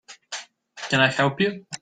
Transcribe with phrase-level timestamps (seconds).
[0.89, 1.63] Can I help you?